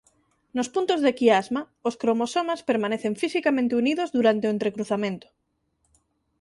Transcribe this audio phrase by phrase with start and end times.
[0.55, 5.27] Nos puntos de quiasma os cromosomas permanecen fisicamente unidos durante o entrecruzamento.